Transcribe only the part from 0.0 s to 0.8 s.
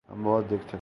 ہم بہت دیکھ چکے۔